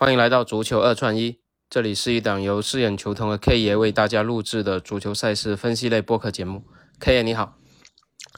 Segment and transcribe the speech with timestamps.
[0.00, 6.62] 欢迎来到足球二串一，这里是一档由饰演球童的 K 爷为大家录制的足球赛事分析类播客节目。
[7.00, 7.58] K 爷你好，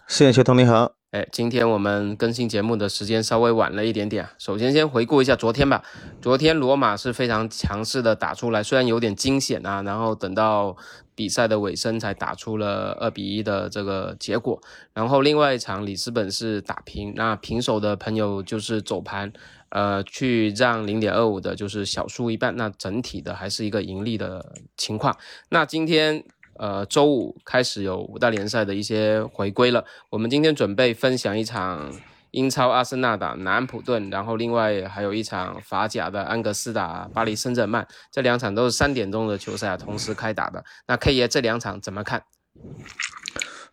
[0.09, 1.00] 饰演球童你好。
[1.11, 4.29] 哎，今天我们更新节目的时间稍微晚了一点点。
[4.39, 5.83] 首先，先回顾一下昨天吧。
[6.23, 10.77] 昨天罗马是非常强势的打出来，虽然有点惊险啊，然后等到
[11.17, 14.63] 比赛的尾声才打出了二比一的这个结果。
[14.95, 19.33] 然后另外一场里斯本是打平，那平手的朋友就是走盘，
[19.71, 22.57] 呃，去让零点二五的，就是小输一半。
[22.57, 25.17] 那整体的还是一个盈利的情况。
[25.49, 26.25] 那今天。
[26.61, 29.83] 呃，周五开始有五大联赛的一些回归了。
[30.11, 31.91] 我们今天准备分享一场
[32.33, 40.63] 英超阿森纳打南安普顿，然后另外还有一场法甲的安格斯打巴黎圣日耳曼，这两场都是三点钟的球赛啊，同时开打的。
[40.87, 42.25] 那 K 爷这两场怎么看？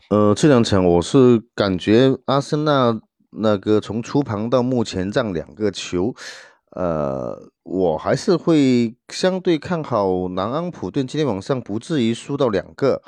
[0.10, 2.98] 呃，这两场我是感觉阿森纳
[3.32, 6.16] 那个从出盘到目前让两个球。
[6.78, 13.02] 呃，我还是会相对看好南安普顿，今天晚上不至于输到两个，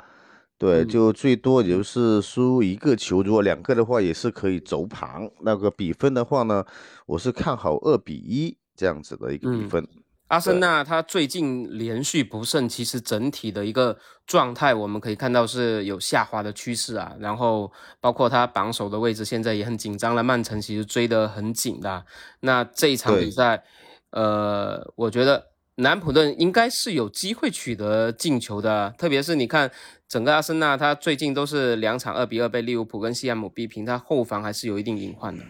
[0.58, 5.30] 对，就最多也就是输一个球，如果两个的话也是可以走盘。
[5.42, 6.64] 那个比分的话呢，
[7.06, 9.86] 我是看好二比一这样子的一个比分。
[10.30, 17.16] 阿森纳他最近连续不胜，其实整体的一个状态我们可以看到是有下滑的趋势啊。
[17.18, 22.04] 然后包括他榜首的位置现在也很紧张了，曼城其实追得很紧的。
[22.38, 23.64] 那这一场比赛，
[24.10, 28.94] 呃，我觉得南普顿应该是有机会取得进球的。
[28.96, 29.68] 特别是你看
[30.06, 35.42] 整个阿森纳，他最近都是两场二比二被利物浦跟西汉姆逼平，他后防还是有一定隐患的。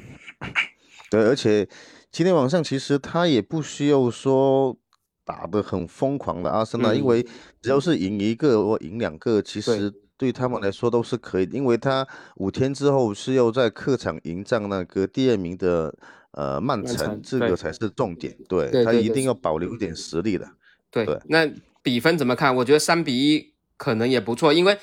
[1.10, 1.68] 对，而且。
[2.12, 4.76] 今天晚上其实他也不需要说
[5.24, 7.24] 打得很疯狂的阿森纳，因为
[7.62, 11.48] 只要是赢一个或赢两个，其实对他们来说都是可以。
[11.52, 15.94] 因为他五天之后是要在客场迎战那个第二名的
[16.32, 18.36] 呃曼城，这个才是重点。
[18.48, 20.48] 对他一定要保留一点实力的。
[20.90, 21.48] 对，那
[21.80, 22.54] 比分怎么看？
[22.56, 24.76] 我觉得三比一可能也不错，因为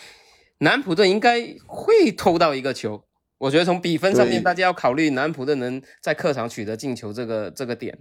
[0.59, 3.03] 南普顿应该会偷到一个球。
[3.37, 7.97] 我觉得从比分上面，大家要考虑南普顿能在客场取得进球这个这个点。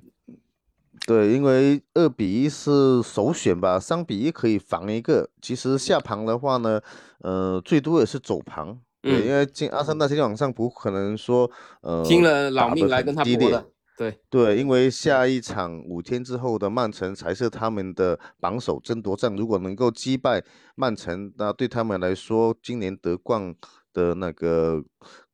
[1.07, 5.29] 对，因为二比一是首选吧，三比一可以防一个。
[5.43, 6.81] 其实下盘的话呢，
[7.21, 8.79] 呃，最多也是走盘。
[9.03, 11.49] 对，因为今阿森纳今天晚上不可能说
[11.83, 13.67] 呃拼了老命来跟他搏的。
[13.97, 19.35] 对对，因为下一场五天之后的曼城才是他们的榜首争夺战。
[19.37, 20.43] 如果能够击败
[20.75, 23.55] 曼城，那对他们来说，今年得冠
[23.97, 24.85] 的那个。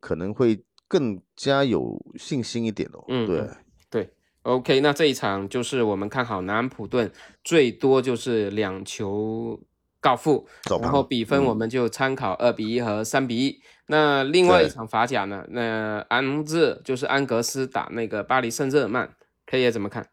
[0.01, 3.05] 可能会更加有信心一点哦。
[3.07, 3.49] 嗯，对
[3.89, 4.11] 对
[4.43, 7.09] ，OK，那这一场就是我们看好南安普顿，
[7.45, 9.61] 最多就是两球
[10.01, 10.45] 告负，
[10.81, 13.61] 然后比分我们就参考二比一和三比一。
[13.87, 15.47] 那另外一场法甲呢？
[15.51, 19.15] 那安日就是安格斯打那个巴黎圣日耳曼
[19.47, 20.09] ，K 爷怎么看？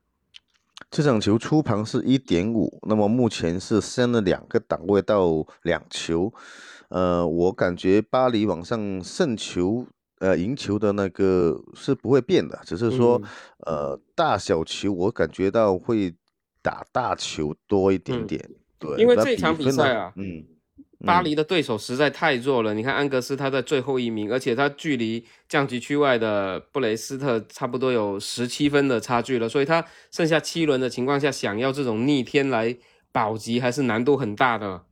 [0.89, 6.33] 这场球出盘是一点五，那么目前是升了两个档位到两球。
[6.89, 9.85] 呃，我感觉巴黎往上胜球，
[10.19, 13.21] 呃，赢球的那个是不会变的，只是说，
[13.67, 16.11] 呃，大小球我感觉到会
[16.63, 18.43] 打大球多一点点。
[18.79, 20.43] 对，因为这场比赛啊，嗯，
[21.05, 22.73] 巴黎的对手实在太弱了。
[22.73, 32.75] 你看安格斯他在最后一名，而且他距离降级区外的布雷斯特差不多有十七分的差距了，所以他剩下七轮的情况下，想要这种逆天来
[33.11, 34.83] 保级还是难度很大的。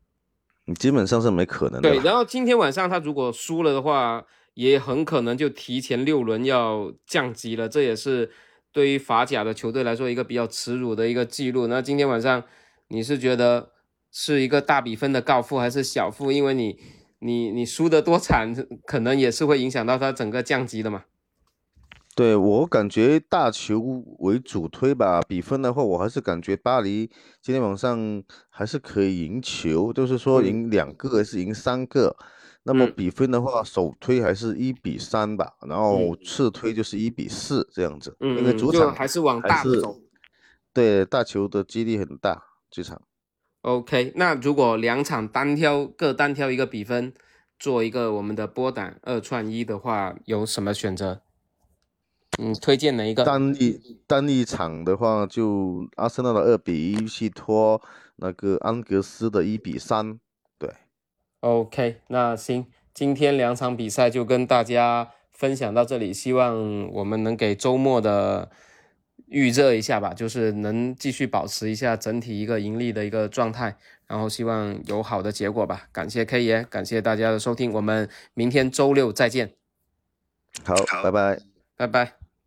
[0.66, 1.90] 你基本上是没可能的。
[1.90, 7.70] 对，然后今天晚上他如果输了的话，也很可能就提前六轮要降级了。
[7.70, 8.32] 这也是
[8.72, 11.68] 对于法甲的球队来说一个比较耻辱的一个记录。
[11.68, 12.44] 那今天晚上
[12.88, 13.72] 你是觉得
[14.12, 16.32] 是一个大比分的告负还是小负？
[16.32, 16.80] 因为你
[17.20, 18.54] 你你输的多惨，
[18.86, 21.04] 可能也是会影响到他整个降级的嘛。
[22.16, 23.80] 对我感觉大球
[24.20, 32.16] 为主推吧，比分的话，我还是感觉巴黎今天晚上还是可以赢球，就是说赢两个还是赢三个。
[32.64, 38.18] 那么比分的话，首推还是一比三吧，然后次推就是一比四这样子。
[38.20, 40.02] 嗯，因为主场还是往大走。
[40.74, 43.02] 对，大球的几率很大，这场。
[43.62, 47.14] OK，那如果两场单挑各单挑一个比分，
[47.60, 51.22] 做一个我们的波胆二串一的话，有什么选择？
[52.40, 53.24] 嗯，推荐哪一个？
[53.26, 57.82] 单一单一场的话，就阿森纳的二比一去拖
[58.18, 60.20] 那个安格斯的一比三。
[60.60, 60.72] 对
[61.40, 68.52] ，OK，那行，今天两场比赛就跟大家分享到这里，希望我们能给周末的
[69.28, 73.76] 预热一下吧，就是能继续保持一下整体一个盈利的一个状态，
[74.08, 75.88] 然后希望有好的结果吧。
[75.92, 79.54] 感谢 K 爷，感谢大家的收听，我们明天周六再见。
[80.64, 81.40] 好，拜拜，
[81.76, 82.27] 拜拜。